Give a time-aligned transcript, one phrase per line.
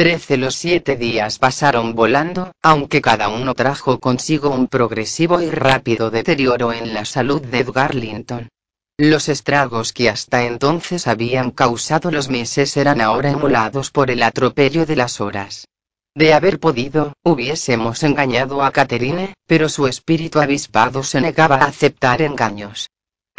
[0.00, 6.10] Trece los siete días pasaron volando, aunque cada uno trajo consigo un progresivo y rápido
[6.10, 8.48] deterioro en la salud de Edgar Linton.
[8.96, 14.86] Los estragos que hasta entonces habían causado los meses eran ahora emulados por el atropello
[14.86, 15.66] de las horas.
[16.14, 22.22] De haber podido, hubiésemos engañado a Catherine, pero su espíritu avispado se negaba a aceptar
[22.22, 22.88] engaños.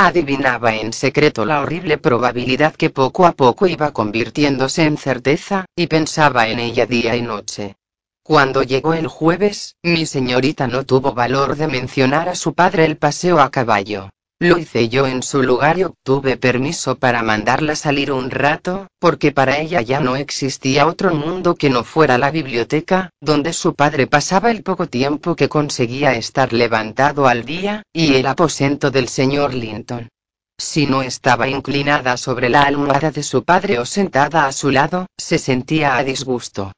[0.04, 5.86] Adivinaba en secreto la horrible probabilidad que poco a poco iba convirtiéndose en certeza, y
[5.86, 7.76] pensaba en ella día y noche.
[8.24, 12.98] Cuando llegó el jueves, mi señorita no tuvo valor de mencionar a su padre el
[12.98, 14.10] paseo a caballo.
[14.42, 19.32] Lo hice yo en su lugar y obtuve permiso para mandarla salir un rato, porque
[19.32, 24.08] para ella ya no existía otro mundo que no fuera la biblioteca, donde su padre
[24.08, 29.54] pasaba el poco tiempo que conseguía estar levantado al día, y el aposento del señor
[29.54, 30.10] Linton.
[30.58, 35.06] Si no estaba inclinada sobre la almohada de su padre o sentada a su lado,
[35.20, 36.72] se sentía a disgusto.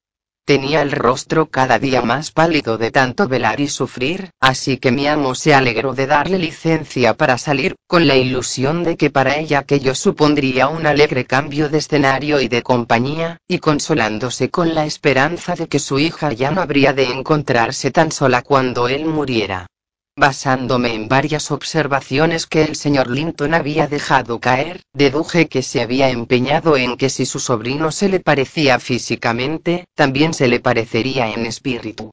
[0.46, 5.08] Tenía el rostro cada día más pálido de tanto velar y sufrir, así que mi
[5.08, 9.60] amo se alegró de darle licencia para salir, con la ilusión de que para ella
[9.60, 15.56] aquello supondría un alegre cambio de escenario y de compañía, y consolándose con la esperanza
[15.56, 19.68] de que su hija ya no habría de encontrarse tan sola cuando él muriera.
[20.16, 26.10] Basándome en varias observaciones que el señor Linton había dejado caer, deduje que se había
[26.12, 31.48] empeñado en que si su sobrino se le parecía físicamente, también se le parecería en
[31.48, 32.12] espíritu.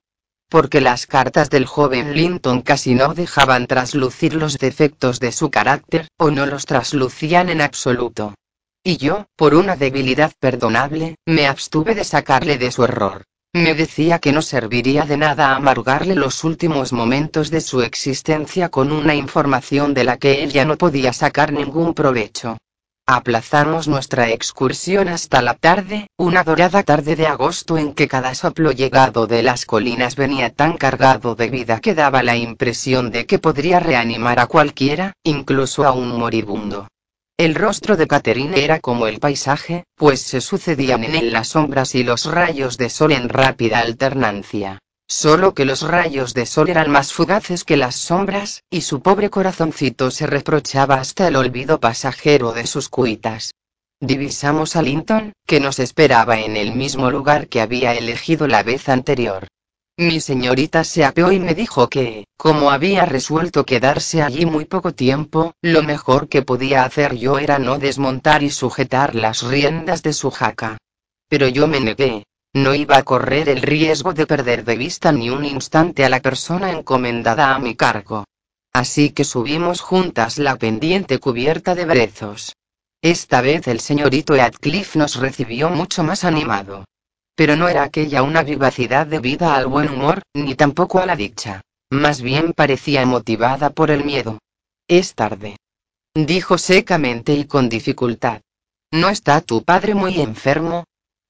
[0.48, 6.08] Porque las cartas del joven Linton casi no dejaban traslucir los defectos de su carácter,
[6.16, 8.34] o no los traslucían en absoluto.
[8.82, 13.24] Y yo, por una debilidad perdonable, me abstuve de sacarle de su error.
[13.52, 18.92] Me decía que no serviría de nada amargarle los últimos momentos de su existencia con
[18.92, 22.58] una información de la que él ya no podía sacar ningún provecho.
[23.06, 28.70] Aplazamos nuestra excursión hasta la tarde, una dorada tarde de agosto en que cada soplo
[28.70, 33.40] llegado de las colinas venía tan cargado de vida que daba la impresión de que
[33.40, 36.86] podría reanimar a cualquiera, incluso a un moribundo.
[37.40, 41.94] El rostro de Catherine era como el paisaje, pues se sucedían en él las sombras
[41.94, 44.78] y los rayos de sol en rápida alternancia.
[45.08, 49.30] Solo que los rayos de sol eran más fugaces que las sombras, y su pobre
[49.30, 53.52] corazoncito se reprochaba hasta el olvido pasajero de sus cuitas.
[54.00, 58.90] Divisamos a Linton, que nos esperaba en el mismo lugar que había elegido la vez
[58.90, 59.48] anterior.
[60.00, 64.94] Mi señorita se apeó y me dijo que, como había resuelto quedarse allí muy poco
[64.94, 70.14] tiempo, lo mejor que podía hacer yo era no desmontar y sujetar las riendas de
[70.14, 70.78] su jaca.
[71.28, 72.24] Pero yo me negué.
[72.54, 76.20] No iba a correr el riesgo de perder de vista ni un instante a la
[76.20, 78.24] persona encomendada a mi cargo.
[78.72, 82.56] Así que subimos juntas la pendiente cubierta de brezos.
[83.02, 86.86] Esta vez el señorito Heathcliff nos recibió mucho más animado
[87.34, 91.62] pero no era aquella una vivacidad debida al buen humor, ni tampoco a la dicha.
[91.90, 94.38] Más bien parecía motivada por el miedo.
[94.88, 95.56] Es tarde.
[96.14, 98.42] Dijo secamente y con dificultad.
[98.92, 100.84] ¿No está tu padre muy enfermo?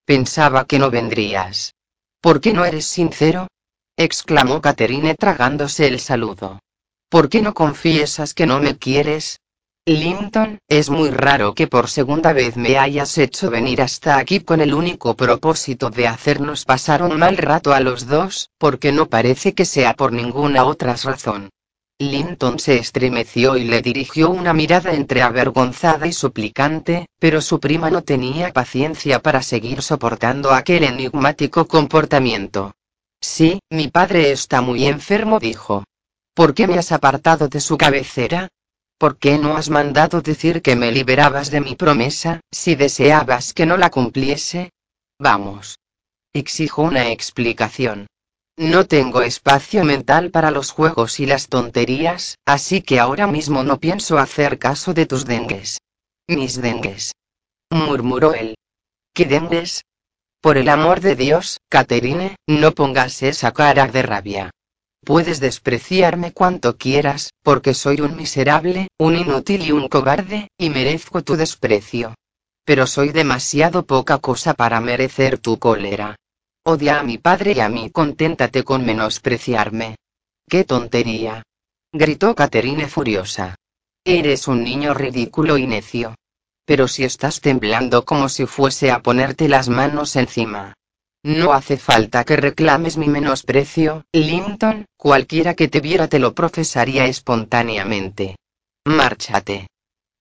[0.05, 1.75] Pensaba que no vendrías.
[2.21, 3.49] ¿Por qué no eres sincero?
[3.97, 6.61] exclamó Caterine tragándose el saludo.
[7.11, 9.41] ¿Por qué no confiesas que no me quieres?
[9.93, 14.61] Linton, es muy raro que por segunda vez me hayas hecho venir hasta aquí con
[14.61, 19.53] el único propósito de hacernos pasar un mal rato a los dos, porque no parece
[19.53, 21.51] que sea por ninguna otra razón.
[21.99, 27.91] Linton se estremeció y le dirigió una mirada entre avergonzada y suplicante, pero su prima
[27.91, 32.77] no tenía paciencia para seguir soportando aquel enigmático comportamiento.
[33.21, 35.83] Sí, mi padre está muy enfermo, dijo.
[36.33, 38.49] ¿Por qué me has apartado de su cabecera?
[39.01, 43.65] ¿Por qué no has mandado decir que me liberabas de mi promesa, si deseabas que
[43.65, 44.73] no la cumpliese?
[45.19, 45.79] Vamos.
[46.35, 48.09] Exijo una explicación.
[48.59, 53.81] No tengo espacio mental para los juegos y las tonterías, así que ahora mismo no
[53.81, 55.79] pienso hacer caso de tus dengues.
[56.29, 57.13] Mis dengues.
[57.71, 58.55] murmuró él.
[59.15, 59.81] ¿Qué dengues?
[60.43, 64.51] Por el amor de Dios, Caterine, no pongas esa cara de rabia.
[65.11, 71.25] Puedes despreciarme cuanto quieras, porque soy un miserable, un inútil y un cobarde, y merezco
[71.25, 72.15] tu desprecio.
[72.65, 76.15] Pero soy demasiado poca cosa para merecer tu cólera.
[76.63, 79.97] Odia a mi padre y a mí, conténtate con menospreciarme.
[80.49, 81.43] ¡Qué tontería!
[81.93, 83.57] gritó Caterine furiosa.
[84.05, 86.15] Eres un niño ridículo y necio.
[86.65, 90.75] Pero si estás temblando como si fuese a ponerte las manos encima.
[91.23, 97.05] No hace falta que reclames mi menosprecio, Linton, cualquiera que te viera te lo profesaría
[97.05, 98.37] espontáneamente.
[98.87, 99.67] Márchate.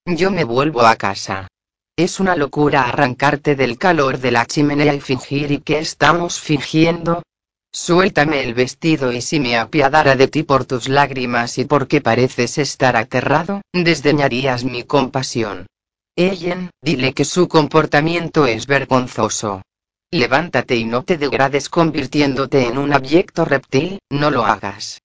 [0.04, 1.48] Yo me vuelvo a casa.
[1.96, 7.22] Es una locura arrancarte del calor de la chimenea y fingir y que estamos fingiendo.
[7.72, 12.58] Suéltame el vestido y si me apiadara de ti por tus lágrimas y porque pareces
[12.58, 15.66] estar aterrado, desdeñarías mi compasión.
[16.14, 19.62] Ellen, dile que su comportamiento es vergonzoso.
[20.12, 25.00] Levántate y no te degrades convirtiéndote en un abyecto reptil, no lo hagas.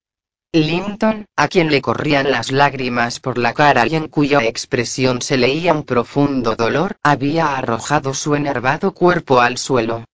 [0.52, 5.36] Linton, a quien le corrían las lágrimas por la cara y en cuya expresión se
[5.36, 10.04] leía un profundo dolor, había arrojado su enervado cuerpo al suelo.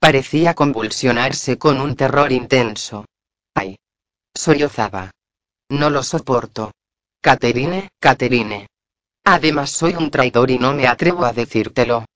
[0.00, 3.04] Parecía convulsionarse con un terror intenso.
[3.54, 3.76] ¡Ay!
[4.34, 5.12] Sollozaba.
[5.68, 6.72] No lo soporto.
[7.20, 8.66] Caterine, Caterine.
[9.24, 12.06] Además soy un traidor y no me atrevo a decírtelo.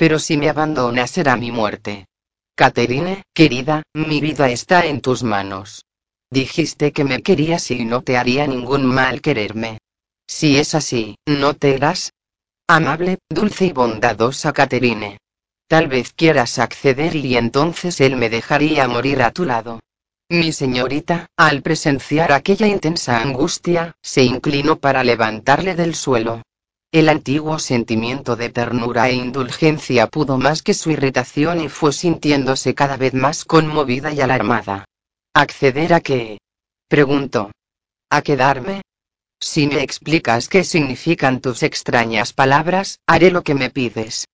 [0.00, 2.06] Pero si me abandona será mi muerte.
[2.54, 5.84] Caterine, querida, mi vida está en tus manos.
[6.30, 9.76] Dijiste que me querías y no te haría ningún mal quererme.
[10.26, 12.14] Si es así, ¿no te irás?
[12.66, 15.18] Amable, dulce y bondadosa Caterine.
[15.68, 19.80] Tal vez quieras acceder y entonces él me dejaría morir a tu lado.
[20.30, 26.40] Mi señorita, al presenciar aquella intensa angustia, se inclinó para levantarle del suelo.
[26.92, 32.74] El antiguo sentimiento de ternura e indulgencia pudo más que su irritación y fue sintiéndose
[32.74, 34.86] cada vez más conmovida y alarmada.
[35.32, 36.38] ¿Acceder a qué?
[36.88, 37.52] Preguntó.
[38.10, 38.82] ¿A quedarme?
[39.38, 44.24] Si me explicas qué significan tus extrañas palabras, haré lo que me pides.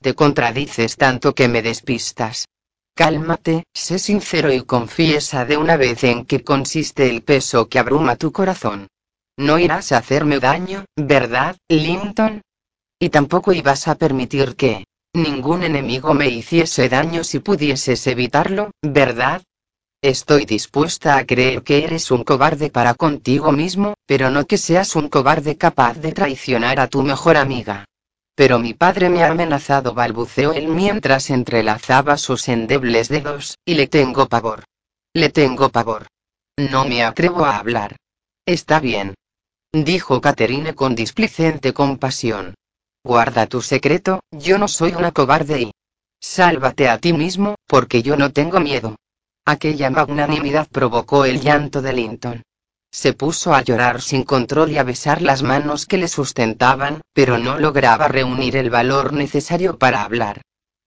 [0.00, 2.46] Te contradices tanto que me despistas.
[2.94, 8.14] Cálmate, sé sincero y confiesa de una vez en qué consiste el peso que abruma
[8.14, 8.86] tu corazón.
[9.36, 12.42] No irás a hacerme daño, ¿verdad, Linton?
[13.00, 19.42] Y tampoco ibas a permitir que ningún enemigo me hiciese daño si pudieses evitarlo, ¿verdad?
[20.00, 24.94] Estoy dispuesta a creer que eres un cobarde para contigo mismo, pero no que seas
[24.94, 27.86] un cobarde capaz de traicionar a tu mejor amiga.
[28.36, 33.86] Pero mi padre me ha amenazado, balbuceó él mientras entrelazaba sus endebles dedos, y le
[33.86, 34.64] tengo pavor.
[35.12, 36.06] Le tengo pavor.
[36.56, 37.96] No me atrevo a hablar.
[38.46, 39.14] Está bien.
[39.74, 42.54] Dijo Caterine con displicente compasión.
[43.02, 45.72] Guarda tu secreto, yo no soy una cobarde y...
[46.20, 48.94] Sálvate a ti mismo, porque yo no tengo miedo.
[49.44, 52.42] Aquella magnanimidad provocó el llanto de Linton.
[52.92, 57.38] Se puso a llorar sin control y a besar las manos que le sustentaban, pero
[57.38, 60.40] no lograba reunir el valor necesario para hablar.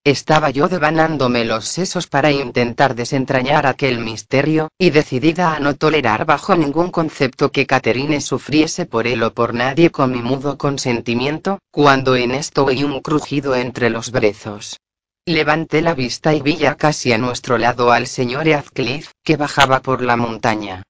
[0.07, 6.25] Estaba yo devanándome los sesos para intentar desentrañar aquel misterio, y decidida a no tolerar
[6.25, 11.59] bajo ningún concepto que Caterine sufriese por él o por nadie con mi mudo consentimiento,
[11.71, 14.79] cuando en esto oí un crujido entre los brezos.
[15.25, 19.81] Levanté la vista y vi ya casi a nuestro lado al señor Heathcliff, que bajaba
[19.81, 20.83] por la montaña.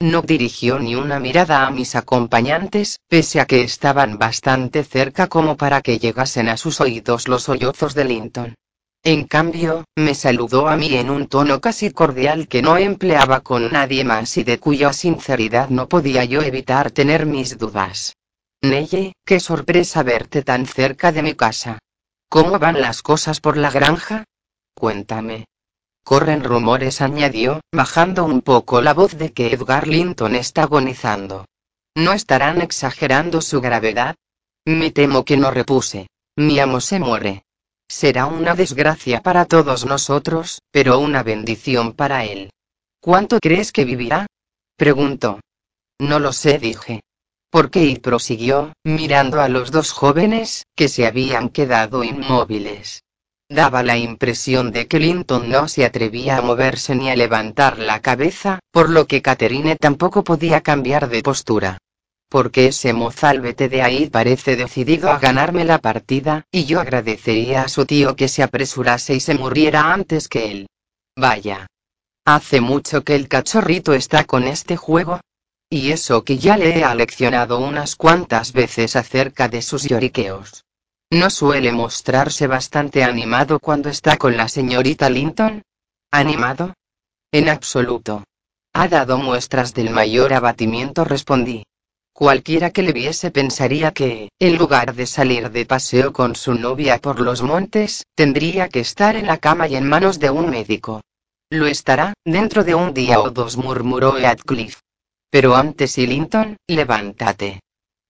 [0.00, 5.56] No dirigió ni una mirada a mis acompañantes, pese a que estaban bastante cerca como
[5.56, 8.54] para que llegasen a sus oídos los sollozos de Linton.
[9.06, 13.70] En cambio, me saludó a mí en un tono casi cordial que no empleaba con
[13.70, 18.16] nadie más y de cuya sinceridad no podía yo evitar tener mis dudas.
[18.62, 21.80] Neye, qué sorpresa verte tan cerca de mi casa.
[22.30, 24.24] ¿Cómo van las cosas por la granja?
[24.74, 25.44] Cuéntame.
[26.02, 31.44] Corren rumores, añadió, bajando un poco la voz de que Edgar Linton está agonizando.
[31.94, 34.14] ¿No estarán exagerando su gravedad?
[34.64, 36.06] Me temo que no repuse.
[36.36, 37.44] Mi amo se muere.
[37.88, 42.50] Será una desgracia para todos nosotros, pero una bendición para él.
[43.00, 44.26] ¿Cuánto crees que vivirá?
[44.76, 45.40] preguntó.
[45.98, 47.00] No lo sé, dije.
[47.50, 47.84] ¿Por qué?
[47.84, 53.02] y prosiguió, mirando a los dos jóvenes, que se habían quedado inmóviles.
[53.48, 58.00] Daba la impresión de que Linton no se atrevía a moverse ni a levantar la
[58.00, 61.78] cabeza, por lo que Catherine tampoco podía cambiar de postura.
[62.34, 67.68] Porque ese mozalbete de ahí parece decidido a ganarme la partida, y yo agradecería a
[67.68, 70.66] su tío que se apresurase y se muriera antes que él.
[71.16, 71.68] Vaya.
[72.24, 75.20] Hace mucho que el cachorrito está con este juego,
[75.70, 80.64] y eso que ya le he aleccionado unas cuantas veces acerca de sus lloriqueos.
[81.10, 85.62] ¿No suele mostrarse bastante animado cuando está con la señorita Linton?
[86.10, 86.74] ¿Animado?
[87.30, 88.24] En absoluto.
[88.72, 91.62] Ha dado muestras del mayor abatimiento, respondí.
[92.14, 96.98] Cualquiera que le viese pensaría que, en lugar de salir de paseo con su novia
[96.98, 101.00] por los montes, tendría que estar en la cama y en manos de un médico.
[101.50, 104.78] Lo estará, dentro de un día o dos, murmuró Heathcliff.
[105.28, 107.60] Pero antes Linton, levántate.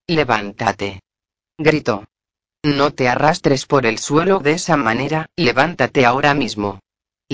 [0.06, 1.00] Levántate.
[1.56, 2.04] Gritó.
[2.62, 6.80] No te arrastres por el suelo de esa manera, levántate ahora mismo.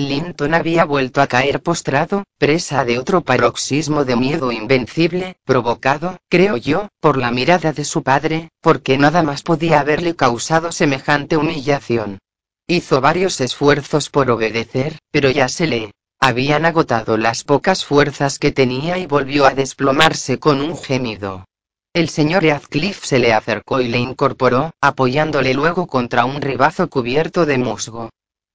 [0.09, 6.57] Linton había vuelto a caer postrado, presa de otro paroxismo de miedo invencible, provocado, creo
[6.57, 12.19] yo, por la mirada de su padre, porque nada más podía haberle causado semejante humillación.
[12.67, 18.51] Hizo varios esfuerzos por obedecer, pero ya se le habían agotado las pocas fuerzas que
[18.51, 21.45] tenía y volvió a desplomarse con un gemido.
[21.93, 27.45] El señor Heathcliff se le acercó y le incorporó, apoyándole luego contra un ribazo cubierto
[27.45, 28.09] de musgo.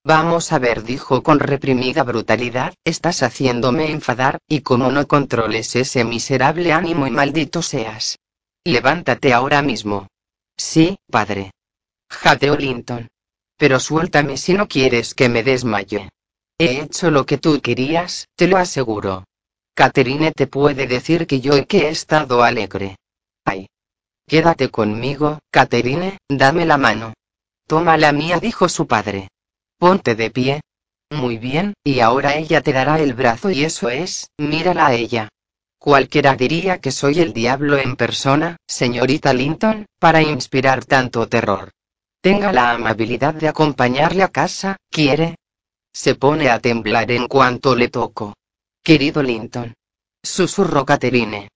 [0.06, 6.04] Vamos a ver, dijo con reprimida brutalidad, estás haciéndome enfadar, y como no controles ese
[6.04, 8.16] miserable ánimo y maldito seas.
[8.62, 10.06] Levántate ahora mismo.
[10.56, 11.50] Sí, padre.
[12.08, 13.08] Jateó Linton.
[13.56, 16.08] Pero suéltame si no quieres que me desmaye.
[16.56, 19.24] He hecho lo que tú querías, te lo aseguro.
[19.74, 22.94] Catherine te puede decir que yo que he estado alegre.
[23.44, 23.66] Ay.
[24.24, 27.12] Quédate conmigo, Caterine, dame la mano.
[27.66, 29.30] Toma la mía, dijo su padre.
[29.78, 30.60] Ponte de pie.
[31.10, 35.28] Muy bien, y ahora ella te dará el brazo y eso es, mírala a ella.
[35.78, 41.70] Cualquiera diría que soy el diablo en persona, señorita Linton, para inspirar tanto terror.
[42.20, 45.36] Tenga la amabilidad de acompañarle a casa, ¿quiere?
[45.92, 48.34] Se pone a temblar en cuanto le toco.
[48.82, 49.74] Querido Linton.
[50.22, 51.48] Susurró Caterine.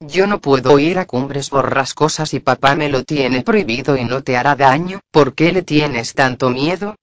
[0.00, 4.22] Yo no puedo ir a cumbres borrascosas y papá me lo tiene prohibido y no
[4.22, 6.94] te hará daño, ¿por qué le tienes tanto miedo?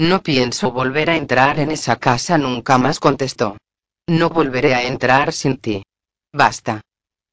[0.00, 3.58] No pienso volver a entrar en esa casa nunca más contestó.
[4.08, 5.82] No volveré a entrar sin ti.
[6.32, 6.80] Basta.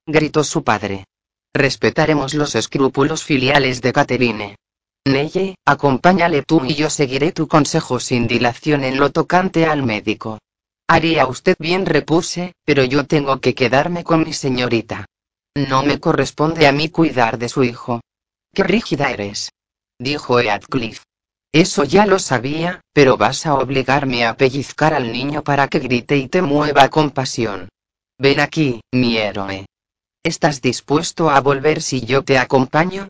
[0.06, 1.06] Gritó su padre.
[1.54, 4.58] Respetaremos los escrúpulos filiales de Caterine.
[5.06, 10.40] Neye, acompáñale tú y yo seguiré tu consejo sin dilación en lo tocante al médico.
[10.90, 15.06] Haría usted bien, repuse, pero yo tengo que quedarme con mi señorita.
[15.56, 18.02] No me corresponde a mí cuidar de su hijo.
[18.54, 19.54] Qué rígida eres.
[19.98, 21.04] Dijo Heathcliff.
[21.52, 26.18] Eso ya lo sabía, pero vas a obligarme a pellizcar al niño para que grite
[26.18, 27.70] y te mueva con pasión.
[28.20, 29.66] Ven aquí, mi héroe.
[30.24, 33.08] ¿Estás dispuesto a volver si yo te acompaño?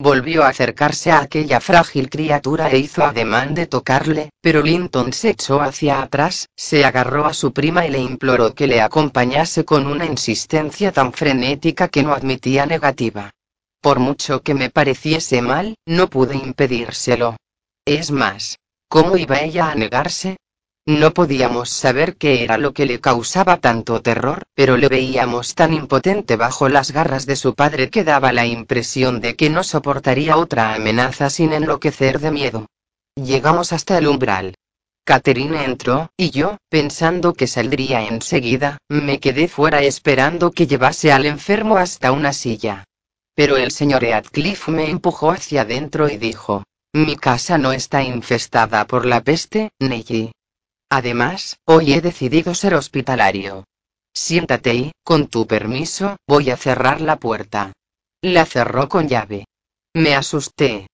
[0.00, 5.30] Volvió a acercarse a aquella frágil criatura e hizo ademán de tocarle, pero Linton se
[5.30, 9.88] echó hacia atrás, se agarró a su prima y le imploró que le acompañase con
[9.88, 13.30] una insistencia tan frenética que no admitía negativa.
[13.80, 17.36] Por mucho que me pareciese mal, no pude impedírselo.
[17.88, 18.58] Es más,
[18.90, 20.36] ¿cómo iba ella a negarse?
[20.84, 25.72] No podíamos saber qué era lo que le causaba tanto terror, pero le veíamos tan
[25.72, 30.36] impotente bajo las garras de su padre que daba la impresión de que no soportaría
[30.36, 32.66] otra amenaza sin enloquecer de miedo.
[33.16, 34.54] Llegamos hasta el umbral.
[35.04, 41.24] Catherine entró, y yo, pensando que saldría enseguida, me quedé fuera esperando que llevase al
[41.24, 42.84] enfermo hasta una silla.
[43.34, 46.64] Pero el señor Heathcliff me empujó hacia adentro y dijo,
[47.04, 50.32] mi casa no está infestada por la peste, Nelly.
[50.90, 53.64] Además, hoy he decidido ser hospitalario.
[54.12, 57.72] Siéntate y, con tu permiso, voy a cerrar la puerta.
[58.22, 59.44] La cerró con llave.
[59.94, 60.88] Me asusté.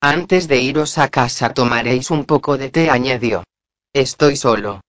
[0.00, 3.44] Antes de iros a casa tomaréis un poco de té, añadió.
[3.92, 4.80] Estoy solo.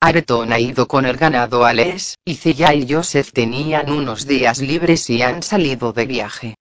[0.00, 4.58] Areton ha ido con el ganado a Les, y Cilla y Joseph tenían unos días
[4.60, 6.54] libres y han salido de viaje.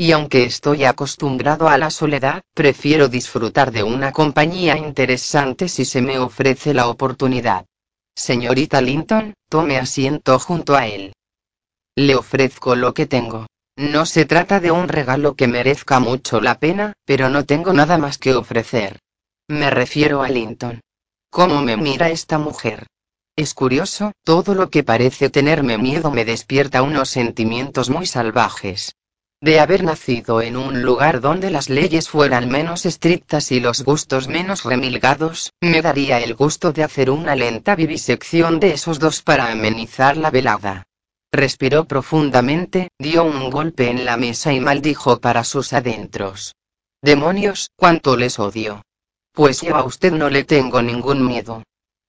[0.00, 6.00] Y aunque estoy acostumbrado a la soledad, prefiero disfrutar de una compañía interesante si se
[6.00, 7.66] me ofrece la oportunidad.
[8.14, 11.14] Señorita Linton, tome asiento junto a él.
[11.96, 13.48] Le ofrezco lo que tengo.
[13.76, 17.98] No se trata de un regalo que merezca mucho la pena, pero no tengo nada
[17.98, 19.00] más que ofrecer.
[19.48, 20.80] Me refiero a Linton.
[21.28, 22.86] ¿Cómo me mira esta mujer?
[23.34, 28.92] Es curioso, todo lo que parece tenerme miedo me despierta unos sentimientos muy salvajes.
[29.40, 34.26] De haber nacido en un lugar donde las leyes fueran menos estrictas y los gustos
[34.26, 39.52] menos remilgados, me daría el gusto de hacer una lenta vivisección de esos dos para
[39.52, 40.88] amenizar la velada.
[41.30, 46.56] Respiró profundamente, dio un golpe en la mesa y maldijo para sus adentros.
[47.00, 48.82] Demonios, cuánto les odio.
[49.32, 51.62] Pues yo a usted no le tengo ningún miedo.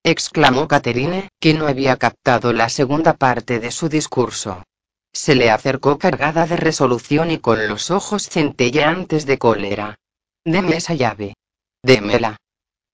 [0.04, 4.64] exclamó Caterine, que no había captado la segunda parte de su discurso.
[5.14, 10.00] Se le acercó cargada de resolución y con los ojos centelleantes de cólera.
[10.46, 11.36] Deme esa llave.
[11.84, 12.38] Démela.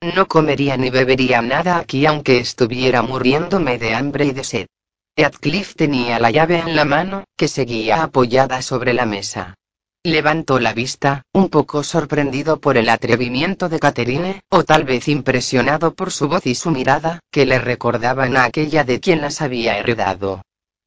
[0.02, 4.68] No comería ni bebería nada aquí aunque estuviera muriéndome de hambre y de sed.
[5.18, 9.56] Heathcliff tenía la llave en la mano, que seguía apoyada sobre la mesa.
[10.04, 15.96] Levantó la vista, un poco sorprendido por el atrevimiento de Catherine, o tal vez impresionado
[15.96, 19.80] por su voz y su mirada, que le recordaban a aquella de quien las había
[19.80, 20.42] heredado.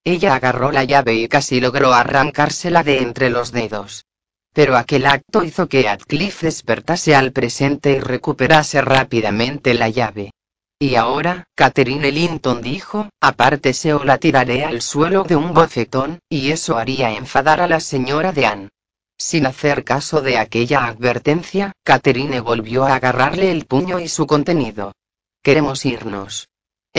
[0.09, 4.07] Ella agarró la llave y casi logró arrancársela de entre los dedos.
[4.55, 10.31] Pero aquel acto hizo que Atcliffe despertase al presente y recuperase rápidamente la llave.
[10.79, 16.53] Y ahora, Catherine Linton dijo, apártese o la tiraré al suelo de un bofetón, y
[16.53, 18.71] eso haría enfadar a la señora Dean.
[19.19, 24.95] Sin hacer caso de aquella advertencia, Catherine volvió a agarrarle el puño y su contenido.
[25.43, 26.49] Queremos irnos.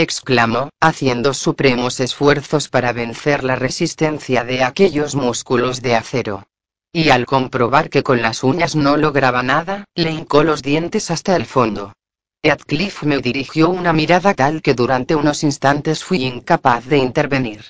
[0.02, 6.48] Exclamó, haciendo supremos esfuerzos para vencer la resistencia de aquellos músculos de acero.
[6.92, 11.36] Y al comprobar que con las uñas no lograba nada, le hincó los dientes hasta
[11.36, 11.94] el fondo.
[12.42, 17.66] Heathcliff me dirigió una mirada tal que durante unos instantes fui incapaz de intervenir.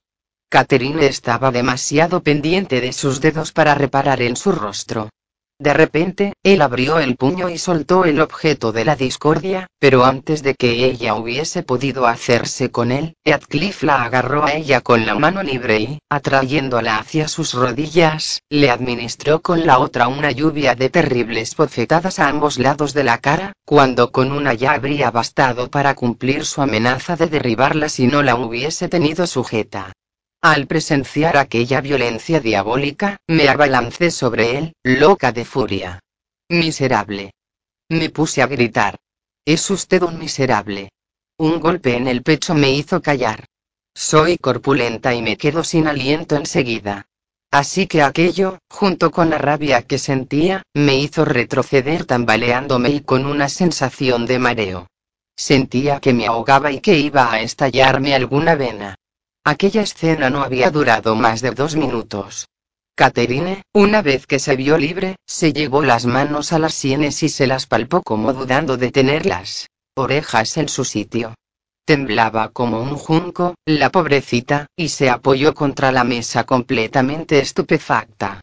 [0.48, 5.09] Catherine estaba demasiado pendiente de sus dedos para reparar en su rostro.
[5.61, 10.41] De repente, él abrió el puño y soltó el objeto de la discordia, pero antes
[10.41, 15.15] de que ella hubiese podido hacerse con él, Heathcliff la agarró a ella con la
[15.15, 20.89] mano libre y, atrayéndola hacia sus rodillas, le administró con la otra una lluvia de
[20.89, 25.93] terribles bofetadas a ambos lados de la cara, cuando con una ya habría bastado para
[25.93, 29.91] cumplir su amenaza de derribarla si no la hubiese tenido sujeta.
[30.41, 36.00] Al presenciar aquella violencia diabólica, me abalancé sobre él, loca de furia.
[36.48, 37.34] Miserable.
[37.89, 38.96] Me puse a gritar.
[39.46, 40.93] Es usted un miserable.
[41.38, 43.48] Un golpe en el pecho me hizo callar.
[43.93, 47.05] Soy corpulenta y me quedo sin aliento enseguida.
[47.51, 53.25] Así que aquello, junto con la rabia que sentía, me hizo retroceder tambaleándome y con
[53.25, 54.88] una sensación de mareo.
[55.36, 58.96] Sentía que me ahogaba y que iba a estallarme alguna vena.
[59.43, 62.48] Aquella escena no había durado más de dos minutos.
[62.96, 67.29] Catherine, una vez que se vio libre, se llevó las manos a las sienes y
[67.29, 71.34] se las palpó como dudando de tener las orejas en su sitio.
[71.86, 78.41] Temblaba como un junco, la pobrecita, y se apoyó contra la mesa completamente estupefacta.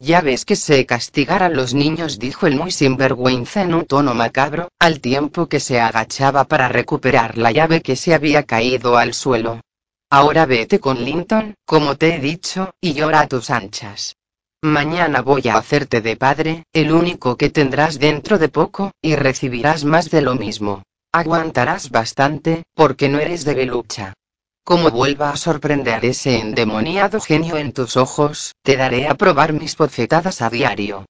[0.00, 4.14] Ya ves que sé castigar a los niños, dijo el muy sinvergüenza en un tono
[4.14, 9.12] macabro, al tiempo que se agachaba para recuperar la llave que se había caído al
[9.12, 9.60] suelo.
[10.10, 14.16] Ahora vete con Linton, como te he dicho, y llora a tus anchas.
[14.62, 19.84] Mañana voy a hacerte de padre, el único que tendrás dentro de poco, y recibirás
[19.84, 20.82] más de lo mismo.
[21.12, 24.14] Aguantarás bastante, porque no eres de Belucha.
[24.64, 29.76] Como vuelva a sorprender ese endemoniado genio en tus ojos, te daré a probar mis
[29.76, 31.04] bofetadas a diario.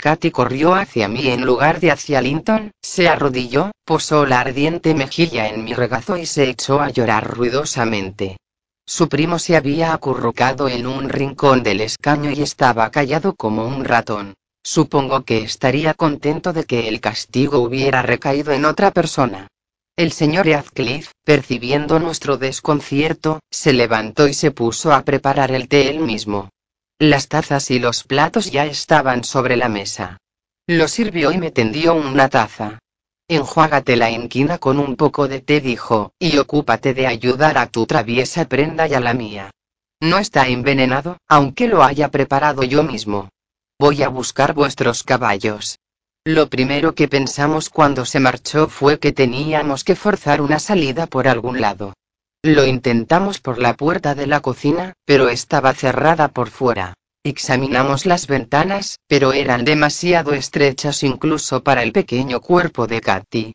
[0.00, 5.48] Katy corrió hacia mí en lugar de hacia Linton, se arrodilló, posó la ardiente mejilla
[5.48, 8.38] en mi regazo y se echó a llorar ruidosamente.
[8.86, 13.84] Su primo se había acurrucado en un rincón del escaño y estaba callado como un
[13.84, 14.32] ratón.
[14.62, 19.48] Supongo que estaría contento de que el castigo hubiera recaído en otra persona.
[19.96, 25.90] El señor Heathcliff, percibiendo nuestro desconcierto, se levantó y se puso a preparar el té
[25.90, 26.48] él mismo.
[27.02, 30.18] Las tazas y los platos ya estaban sobre la mesa.
[30.66, 32.78] Lo sirvió y me tendió una taza.
[33.26, 37.86] Enjuágate la inquina con un poco de té, dijo, y ocúpate de ayudar a tu
[37.86, 39.50] traviesa prenda y a la mía.
[39.98, 43.30] No está envenenado, aunque lo haya preparado yo mismo.
[43.78, 45.78] Voy a buscar vuestros caballos.
[46.26, 51.28] Lo primero que pensamos cuando se marchó fue que teníamos que forzar una salida por
[51.28, 51.94] algún lado.
[52.42, 56.94] Lo intentamos por la puerta de la cocina, pero estaba cerrada por fuera.
[57.22, 63.52] Examinamos las ventanas, pero eran demasiado estrechas incluso para el pequeño cuerpo de Katy.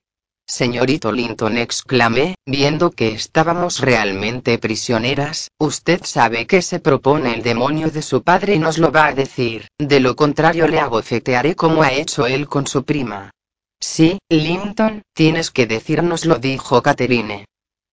[0.47, 7.89] Señorito Linton exclamé, viendo que estábamos realmente prisioneras, usted sabe que se propone el demonio
[7.89, 11.81] de su padre y nos lo va a decir, de lo contrario le abofetearé como
[11.81, 13.31] ha hecho él con su prima.
[13.79, 17.45] Sí, Linton, tienes que decírnoslo dijo Catherine.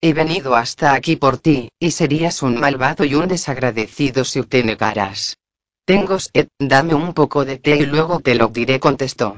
[0.04, 4.64] He venido hasta aquí por ti, y serías un malvado y un desagradecido si te
[4.64, 5.38] negaras.
[5.84, 9.36] Tengo sed, dame un poco de té y luego te lo diré, contestó.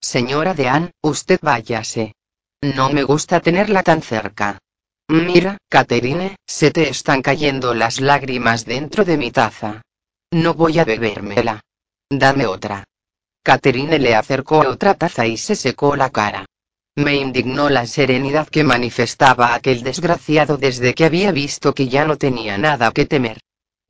[0.00, 2.14] Señora Dean, usted váyase.
[2.62, 4.58] No me gusta tenerla tan cerca.
[5.08, 9.82] Mira, Catherine, se te están cayendo las lágrimas dentro de mi taza.
[10.30, 11.60] No voy a bebérmela.
[12.08, 12.84] Dame otra.
[13.42, 16.46] Catherine le acercó otra taza y se secó la cara.
[16.98, 22.16] Me indignó la serenidad que manifestaba aquel desgraciado desde que había visto que ya no
[22.16, 23.38] tenía nada que temer.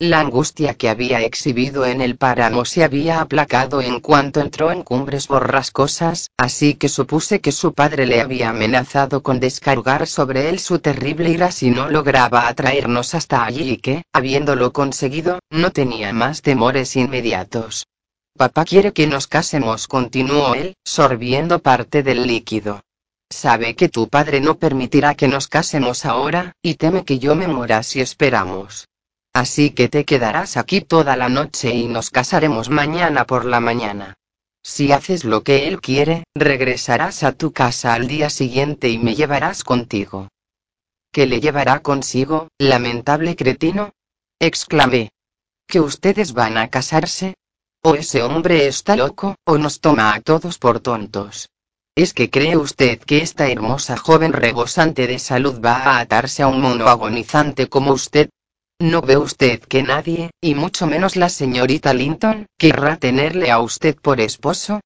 [0.01, 4.83] La angustia que había exhibido en el páramo se había aplacado en cuanto entró en
[4.83, 10.59] cumbres borrascosas, así que supuse que su padre le había amenazado con descargar sobre él
[10.59, 16.13] su terrible ira si no lograba atraernos hasta allí y que, habiéndolo conseguido, no tenía
[16.13, 17.87] más temores inmediatos.
[18.37, 22.83] Papá quiere que nos casemos, continuó él, sorbiendo parte del líquido.
[23.31, 27.49] Sabe que tu padre no permitirá que nos casemos ahora, y teme que yo me
[27.49, 28.89] muera si esperamos.
[29.33, 34.15] Así que te quedarás aquí toda la noche y nos casaremos mañana por la mañana.
[34.63, 39.15] Si haces lo que él quiere, regresarás a tu casa al día siguiente y me
[39.15, 40.29] llevarás contigo.
[41.13, 43.93] ¿Qué le llevará consigo, lamentable cretino?
[44.41, 45.11] exclamé.
[45.67, 47.35] ¿Que ustedes van a casarse?
[47.83, 51.49] O ese hombre está loco, o nos toma a todos por tontos.
[51.97, 56.47] ¿Es que cree usted que esta hermosa joven rebosante de salud va a atarse a
[56.47, 58.29] un mono agonizante como usted?
[58.79, 63.97] ¿No ve usted que nadie, y mucho menos la señorita Linton, querrá tenerle a usted
[63.97, 64.81] por esposo?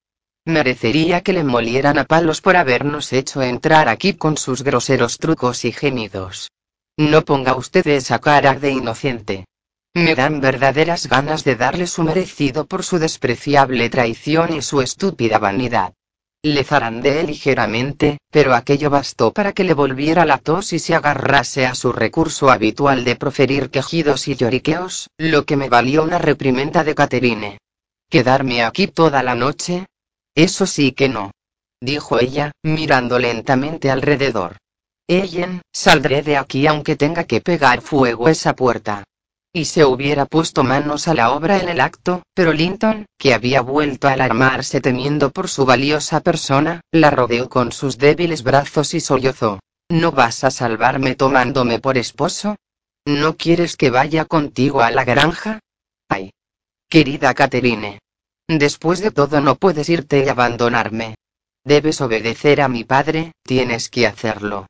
[0.45, 5.65] Merecería que le molieran a palos por habernos hecho entrar aquí con sus groseros trucos
[5.65, 6.49] y gemidos.
[6.95, 9.45] No ponga usted esa cara de inocente.
[9.93, 15.39] Me dan verdaderas ganas de darle su merecido por su despreciable traición y su estúpida
[15.39, 15.91] vanidad.
[16.43, 21.67] Le zarandeé ligeramente, pero aquello bastó para que le volviera la tos y se agarrase
[21.67, 26.83] a su recurso habitual de proferir quejidos y lloriqueos, lo que me valió una reprimenda
[26.83, 27.59] de Caterine.
[28.09, 29.85] ¿Quedarme aquí toda la noche?
[30.33, 31.31] Eso sí que no.
[31.79, 34.57] Dijo ella, mirando lentamente alrededor.
[35.07, 39.03] Ellen, saldré de aquí aunque tenga que pegar fuego esa puerta
[39.53, 43.61] y se hubiera puesto manos a la obra en el acto, pero Linton, que había
[43.61, 49.01] vuelto a alarmarse temiendo por su valiosa persona, la rodeó con sus débiles brazos y
[49.01, 49.59] sollozó.
[49.89, 52.55] ¿No vas a salvarme tomándome por esposo?
[53.05, 55.59] ¿No quieres que vaya contigo a la granja?
[56.07, 56.31] Ay.
[56.87, 57.99] Querida Caterine.
[58.47, 61.15] Después de todo no puedes irte y abandonarme.
[61.65, 64.67] Debes obedecer a mi padre, tienes que hacerlo.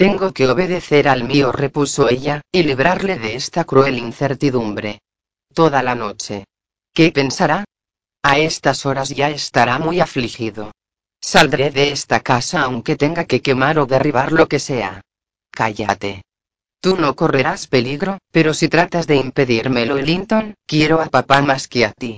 [0.00, 5.02] Tengo que obedecer al mío, repuso ella, y librarle de esta cruel incertidumbre.
[5.52, 6.46] Toda la noche.
[6.94, 7.66] ¿Qué pensará?
[8.22, 10.72] A estas horas ya estará muy afligido.
[11.20, 15.02] Saldré de esta casa aunque tenga que quemar o derribar lo que sea.
[15.50, 16.22] Cállate.
[16.80, 21.84] Tú no correrás peligro, pero si tratas de impedírmelo, Linton, quiero a papá más que
[21.84, 22.16] a ti.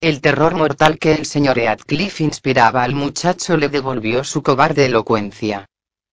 [0.00, 5.66] El terror mortal que el señor Heathcliff inspiraba al muchacho le devolvió su cobarde elocuencia.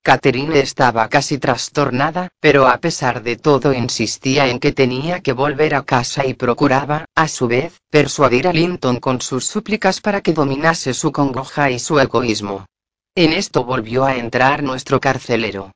[0.04, 5.76] Catherine estaba casi trastornada, pero a pesar de todo insistía en que tenía que volver
[5.76, 10.34] a casa y procuraba, a su vez, persuadir a Linton con sus súplicas para que
[10.34, 12.66] dominase su congoja y su egoísmo.
[13.14, 15.72] En esto volvió a entrar nuestro carcelero.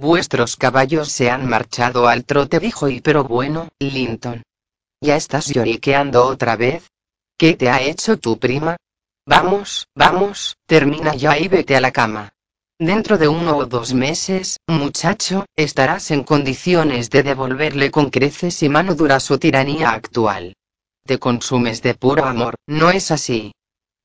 [0.00, 4.42] Vuestros caballos se han marchado al trote, dijo y pero bueno, Linton.
[5.00, 6.88] ¿Ya estás lloriqueando otra vez?
[7.36, 8.76] ¿Qué te ha hecho tu prima?
[9.24, 12.32] Vamos, vamos, termina ya y vete a la cama.
[12.80, 18.68] Dentro de uno o dos meses, muchacho, estarás en condiciones de devolverle con creces y
[18.68, 20.54] mano dura su tiranía actual.
[21.04, 23.52] Te consumes de puro amor, ¿no es así?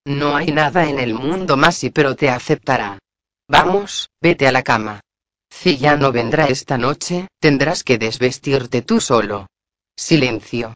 [0.05, 2.97] No hay nada en el mundo más y pero te aceptará.
[3.47, 5.01] Vamos, vete a la cama.
[5.51, 9.45] Si ya no vendrá esta noche, tendrás que desvestirte tú solo.
[9.95, 10.73] Silencio.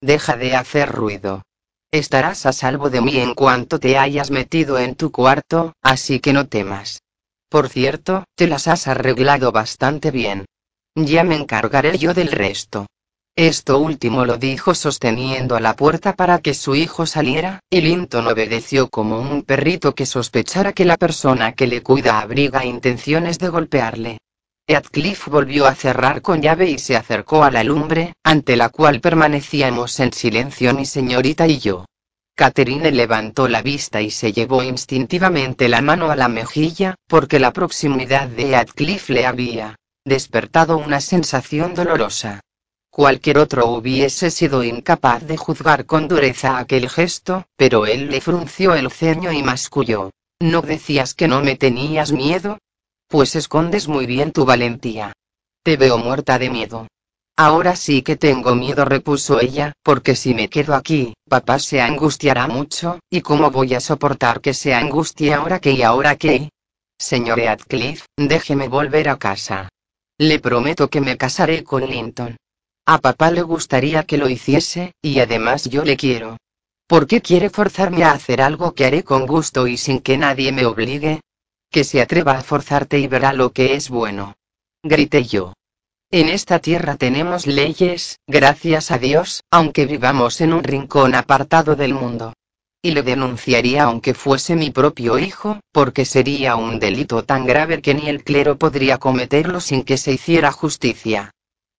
[0.00, 1.42] Deja de hacer ruido.
[1.90, 6.32] Estarás a salvo de mí en cuanto te hayas metido en tu cuarto, así que
[6.32, 7.00] no temas.
[7.52, 10.46] Por cierto, te las has arreglado bastante bien.
[10.94, 12.86] Ya me encargaré yo del resto.
[13.36, 18.26] Esto último lo dijo sosteniendo a la puerta para que su hijo saliera, y Linton
[18.26, 23.50] obedeció como un perrito que sospechara que la persona que le cuida abriga intenciones de
[23.50, 24.18] golpearle.
[24.66, 29.02] Heathcliff volvió a cerrar con llave y se acercó a la lumbre, ante la cual
[29.02, 31.84] permanecíamos en silencio mi señorita y yo.
[32.34, 37.52] Catherine levantó la vista y se llevó instintivamente la mano a la mejilla, porque la
[37.52, 42.40] proximidad de Heathcliff le había despertado una sensación dolorosa.
[42.90, 48.74] Cualquier otro hubiese sido incapaz de juzgar con dureza aquel gesto, pero él le frunció
[48.74, 50.10] el ceño y masculló.
[50.40, 52.58] ¿No decías que no me tenías miedo?
[53.08, 55.12] Pues escondes muy bien tu valentía.
[55.62, 56.88] Te veo muerta de miedo.
[57.36, 62.46] Ahora sí que tengo miedo, repuso ella, porque si me quedo aquí, papá se angustiará
[62.46, 66.50] mucho, ¿y cómo voy a soportar que se angustie ahora que y ahora qué?
[66.98, 69.68] Señor Heathcliff, déjeme volver a casa.
[70.18, 72.36] Le prometo que me casaré con Linton.
[72.86, 76.36] A papá le gustaría que lo hiciese, y además yo le quiero.
[76.86, 80.52] ¿Por qué quiere forzarme a hacer algo que haré con gusto y sin que nadie
[80.52, 81.22] me obligue?
[81.70, 84.34] Que se atreva a forzarte y verá lo que es bueno.
[84.82, 85.54] Grité yo.
[86.14, 91.94] En esta tierra tenemos leyes, gracias a Dios, aunque vivamos en un rincón apartado del
[91.94, 92.34] mundo.
[92.82, 97.94] Y le denunciaría aunque fuese mi propio hijo, porque sería un delito tan grave que
[97.94, 101.30] ni el clero podría cometerlo sin que se hiciera justicia.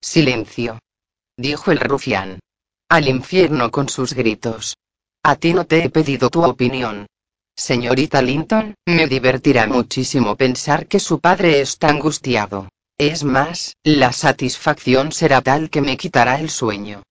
[0.02, 0.80] Silencio.
[1.38, 2.40] Dijo el rufián.
[2.90, 4.78] Al infierno con sus gritos.
[5.22, 7.06] A ti no te he pedido tu opinión.
[7.56, 12.68] Señorita Linton, me divertirá muchísimo pensar que su padre está angustiado.
[12.98, 17.02] Es más, la satisfacción será tal que me quitará el sueño.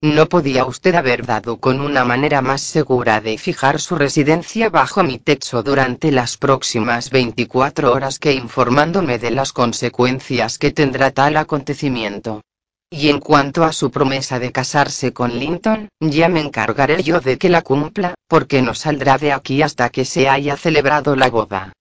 [0.00, 5.02] No podía usted haber dado con una manera más segura de fijar su residencia bajo
[5.04, 11.36] mi techo durante las próximas 24 horas que informándome de las consecuencias que tendrá tal
[11.36, 12.42] acontecimiento.
[12.90, 17.38] Y en cuanto a su promesa de casarse con Linton, ya me encargaré yo de
[17.38, 21.72] que la cumpla, porque no saldrá de aquí hasta que se haya celebrado la boda.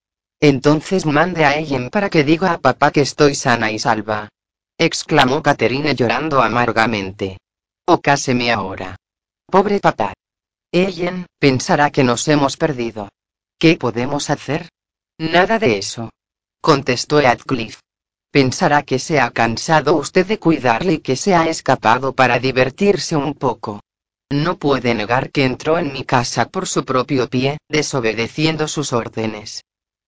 [0.43, 4.29] Entonces mande a Ellen para que diga a papá que estoy sana y salva.
[4.75, 7.37] exclamó Catherine llorando amargamente.
[7.85, 8.95] O cáseme ahora.
[9.45, 10.13] Pobre papá.
[10.71, 13.09] Ellen, pensará que nos hemos perdido.
[13.59, 14.69] ¿Qué podemos hacer?
[15.19, 16.09] Nada de eso.
[16.59, 17.79] Contestó Radcliffe.
[18.31, 23.15] Pensará que se ha cansado usted de cuidarle y que se ha escapado para divertirse
[23.15, 23.81] un poco.
[24.31, 29.61] No puede negar que entró en mi casa por su propio pie, desobedeciendo sus órdenes.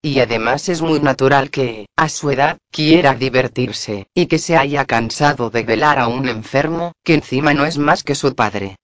[0.06, 4.84] Y además es muy natural que, a su edad, quiera divertirse, y que se haya
[4.84, 8.76] cansado de velar a un enfermo, que encima no es más que su padre.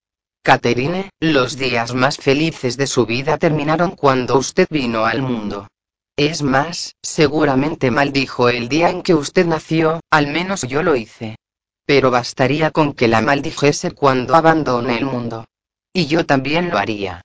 [0.42, 5.68] Caterine, los días más felices de su vida terminaron cuando usted vino al mundo.
[6.16, 11.36] Es más, seguramente maldijo el día en que usted nació, al menos yo lo hice.
[11.84, 15.44] Pero bastaría con que la maldijese cuando abandone el mundo.
[15.92, 17.20] Y yo también lo haría.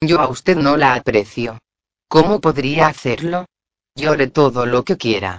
[0.00, 1.58] Yo a usted no la aprecio.
[2.10, 3.46] ¿Cómo podría hacerlo?
[3.94, 5.38] Llore todo lo que quiera.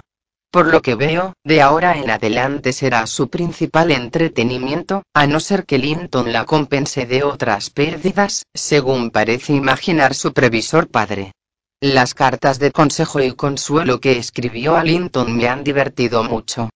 [0.50, 5.66] Por lo que veo, de ahora en adelante será su principal entretenimiento, a no ser
[5.66, 11.34] que Linton la compense de otras pérdidas, según parece imaginar su previsor padre.
[11.82, 16.70] Las cartas de consejo y consuelo que escribió a Linton me han divertido mucho.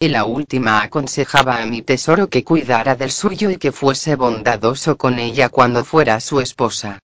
[0.00, 4.96] Y la última aconsejaba a mi tesoro que cuidara del suyo y que fuese bondadoso
[4.96, 7.00] con ella cuando fuera su esposa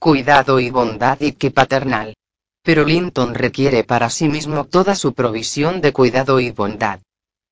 [0.00, 2.14] cuidado y bondad y que paternal.
[2.62, 7.00] Pero Linton requiere para sí mismo toda su provisión de cuidado y bondad.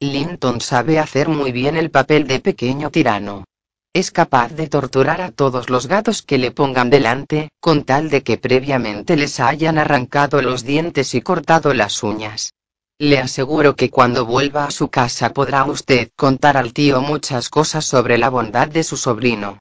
[0.00, 3.44] Linton sabe hacer muy bien el papel de pequeño tirano.
[3.92, 8.22] Es capaz de torturar a todos los gatos que le pongan delante, con tal de
[8.22, 12.54] que previamente les hayan arrancado los dientes y cortado las uñas.
[12.98, 17.84] Le aseguro que cuando vuelva a su casa podrá usted contar al tío muchas cosas
[17.84, 19.58] sobre la bondad de su sobrino.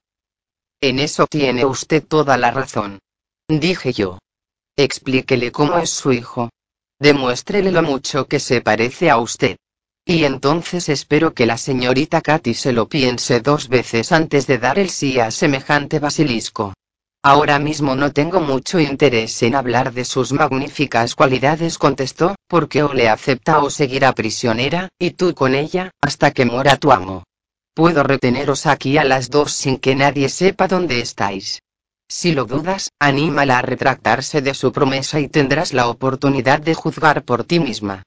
[0.79, 2.99] En eso tiene usted toda la razón.
[3.47, 4.19] Dije yo.
[4.75, 6.51] Explíquele cómo es su hijo.
[6.99, 9.57] Demuéstrele lo mucho que se parece a usted.
[10.05, 14.77] Y entonces espero que la señorita Katy se lo piense dos veces antes de dar
[14.77, 16.73] el sí a semejante basilisco.
[17.23, 22.93] Ahora mismo no tengo mucho interés en hablar de sus magníficas cualidades, contestó, porque o
[22.93, 27.23] le acepta o seguirá prisionera, y tú con ella, hasta que muera tu amo.
[27.77, 31.61] Puedo reteneros aquí a las dos sin que nadie sepa dónde estáis.
[32.07, 37.23] Si lo dudas, anímala a retractarse de su promesa y tendrás la oportunidad de juzgar
[37.23, 38.01] por ti misma.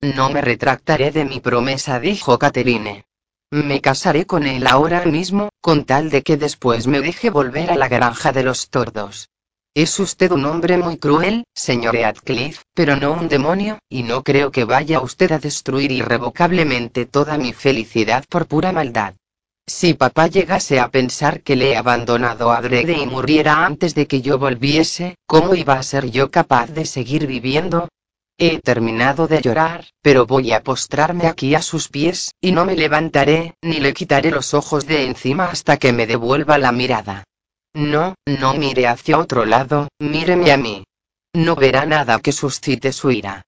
[0.00, 3.04] No me retractaré de mi promesa, dijo Caterine.
[3.50, 7.76] Me casaré con él ahora mismo, con tal de que después me deje volver a
[7.76, 9.28] la granja de los tordos.
[9.76, 14.50] Es usted un hombre muy cruel, señor Radcliffe, pero no un demonio, y no creo
[14.50, 19.16] que vaya usted a destruir irrevocablemente toda mi felicidad por pura maldad.
[19.66, 24.06] Si papá llegase a pensar que le he abandonado a Grede y muriera antes de
[24.06, 27.90] que yo volviese, ¿cómo iba a ser yo capaz de seguir viviendo?
[28.38, 32.76] He terminado de llorar, pero voy a postrarme aquí a sus pies, y no me
[32.76, 37.24] levantaré, ni le quitaré los ojos de encima hasta que me devuelva la mirada.
[37.76, 40.84] No, no mire hacia otro lado, míreme a mí.
[41.34, 43.42] No verá nada que suscite su ira.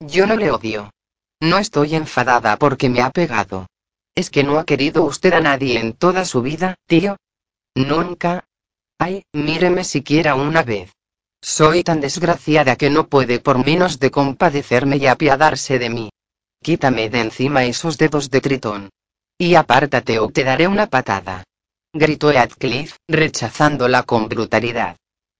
[0.00, 0.90] Yo no le odio.
[1.38, 3.66] No estoy enfadada porque me ha pegado.
[4.14, 7.18] ¿Es que no ha querido usted a nadie en toda su vida, tío?
[7.74, 8.46] Nunca.
[8.98, 10.90] Ay, míreme siquiera una vez.
[11.42, 16.10] Soy tan desgraciada que no puede por menos de compadecerme y apiadarse de mí.
[16.62, 18.88] Quítame de encima esos dedos de tritón.
[19.36, 21.44] Y apártate o te daré una patada
[21.94, 24.96] gritó Radcliffe, rechazándola con brutalidad.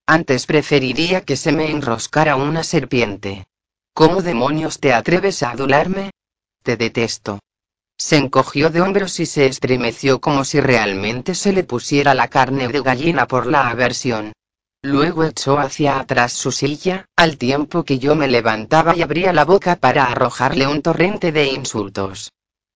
[0.07, 3.45] Antes preferiría que se me enroscara una serpiente.
[3.93, 6.11] ¿Cómo demonios te atreves a adularme?
[6.63, 7.39] Te detesto.
[7.97, 12.67] Se encogió de hombros y se estremeció como si realmente se le pusiera la carne
[12.69, 14.33] de gallina por la aversión.
[14.81, 19.43] Luego echó hacia atrás su silla, al tiempo que yo me levantaba y abría la
[19.43, 22.31] boca para arrojarle un torrente de insultos.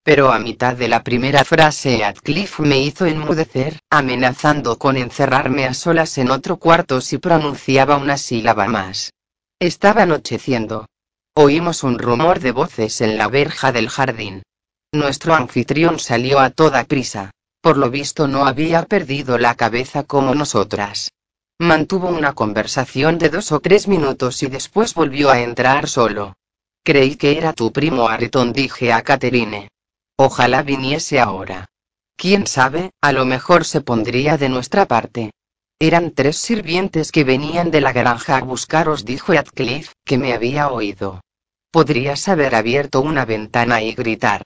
[0.09, 5.75] Pero a mitad de la primera frase Radcliffe me hizo enmudecer, amenazando con encerrarme a
[5.75, 9.13] solas en otro cuarto si pronunciaba una sílaba más.
[9.59, 10.87] Estaba anocheciendo.
[11.35, 14.41] Oímos un rumor de voces en la verja del jardín.
[14.91, 17.29] Nuestro anfitrión salió a toda prisa.
[17.61, 21.11] Por lo visto no había perdido la cabeza como nosotras.
[21.59, 26.33] Mantuvo una conversación de dos o tres minutos y después volvió a entrar solo.
[26.83, 29.69] Creí que era tu primo Ayrton, dije a Catherine.
[30.21, 31.69] Ojalá viniese ahora.
[32.17, 35.31] Quién sabe, a lo mejor se pondría de nuestra parte.
[35.79, 40.67] Eran tres sirvientes que venían de la granja a buscaros, dijo Radcliffe, que me había
[40.67, 41.21] oído.
[41.71, 44.43] Podrías haber abierto una ventana y gritar.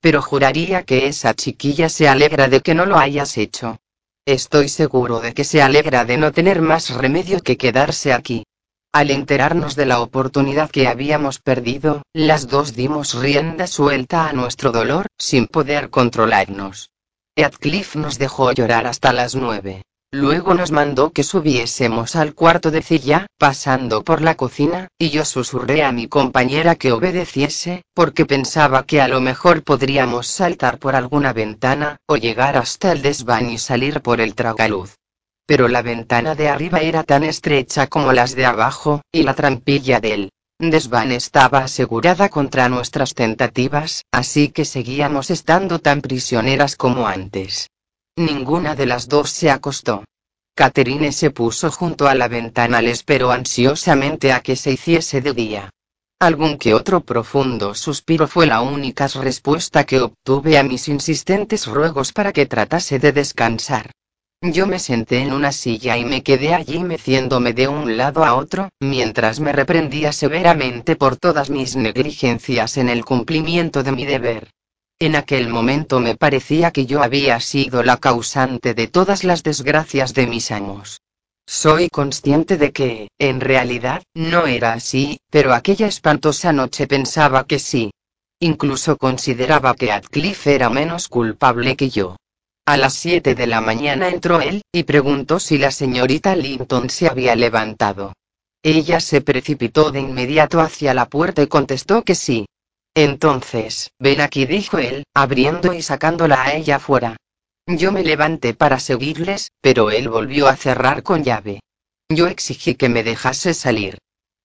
[0.00, 3.80] Pero juraría que esa chiquilla se alegra de que no lo hayas hecho.
[4.24, 8.44] Estoy seguro de que se alegra de no tener más remedio que quedarse aquí.
[8.92, 14.72] Al enterarnos de la oportunidad que habíamos perdido, las dos dimos rienda suelta a nuestro
[14.72, 16.90] dolor, sin poder controlarnos.
[17.36, 19.82] Heathcliff nos dejó llorar hasta las nueve.
[20.12, 25.24] Luego nos mandó que subiésemos al cuarto de Cilla, pasando por la cocina, y yo
[25.24, 30.96] susurré a mi compañera que obedeciese, porque pensaba que a lo mejor podríamos saltar por
[30.96, 34.94] alguna ventana, o llegar hasta el desván y salir por el tragaluz.
[35.46, 40.00] Pero la ventana de arriba era tan estrecha como las de abajo, y la trampilla
[40.00, 47.68] del desván estaba asegurada contra nuestras tentativas, así que seguíamos estando tan prisioneras como antes.
[48.16, 50.04] Ninguna de las dos se acostó.
[50.56, 55.34] Catherine se puso junto a la ventana, le esperó ansiosamente a que se hiciese de
[55.34, 55.70] día.
[56.18, 62.14] Algún que otro profundo suspiro fue la única respuesta que obtuve a mis insistentes ruegos
[62.14, 63.90] para que tratase de descansar.
[64.52, 68.34] Yo me senté en una silla y me quedé allí meciéndome de un lado a
[68.34, 74.50] otro, mientras me reprendía severamente por todas mis negligencias en el cumplimiento de mi deber.
[75.00, 80.14] En aquel momento me parecía que yo había sido la causante de todas las desgracias
[80.14, 81.00] de mis amos.
[81.44, 87.58] Soy consciente de que, en realidad, no era así, pero aquella espantosa noche pensaba que
[87.58, 87.90] sí.
[88.38, 92.16] Incluso consideraba que Atcliffe era menos culpable que yo.
[92.68, 97.06] A las siete de la mañana entró él, y preguntó si la señorita Linton se
[97.06, 98.12] había levantado.
[98.60, 102.46] Ella se precipitó de inmediato hacia la puerta y contestó que sí.
[102.92, 107.16] Entonces, ven aquí, dijo él, abriendo y sacándola a ella fuera.
[107.68, 111.60] Yo me levanté para seguirles, pero él volvió a cerrar con llave.
[112.08, 113.98] Yo exigí que me dejase salir.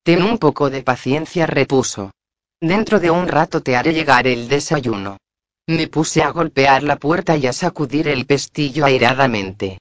[0.03, 2.11] Ten un poco de paciencia, repuso.
[2.59, 5.17] Dentro de un rato te haré llegar el desayuno.
[5.67, 9.77] Me puse a golpear la puerta y a sacudir el pestillo airadamente.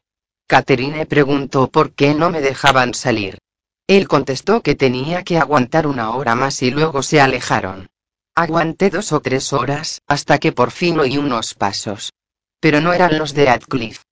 [0.46, 3.38] Catherine preguntó por qué no me dejaban salir.
[3.86, 7.88] Él contestó que tenía que aguantar una hora más y luego se alejaron.
[8.34, 12.12] Aguanté dos o tres horas, hasta que por fin oí unos pasos.
[12.60, 14.02] Pero no eran los de Radcliffe.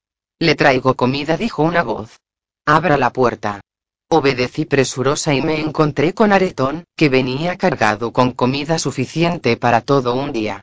[0.41, 2.19] Le traigo comida, dijo una voz.
[2.67, 3.61] Abra la puerta.
[4.09, 10.15] Obedecí presurosa y me encontré con Aretón, que venía cargado con comida suficiente para todo
[10.15, 10.63] un día.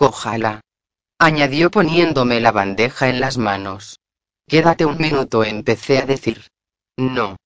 [0.00, 0.62] Cójala.
[1.18, 3.98] Añadió poniéndome la bandeja en las manos.
[4.48, 6.46] Quédate un minuto, empecé a decir.
[6.96, 7.36] No.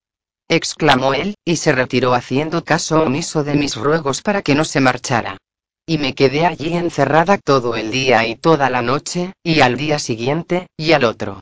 [0.49, 4.79] exclamó él, y se retiró haciendo caso omiso de mis ruegos para que no se
[4.79, 5.37] marchara.
[5.85, 9.99] Y me quedé allí encerrada todo el día y toda la noche, y al día
[9.99, 11.41] siguiente, y al otro.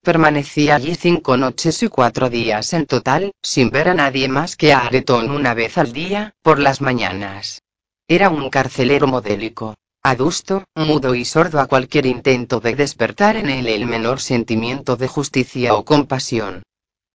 [0.00, 4.72] Permanecí allí cinco noches y cuatro días en total, sin ver a nadie más que
[4.72, 7.60] a Aretón una vez al día, por las mañanas.
[8.08, 9.74] Era un carcelero modélico,
[10.08, 15.08] adusto, mudo y sordo a cualquier intento de despertar en él el menor sentimiento de
[15.08, 16.62] justicia o compasión.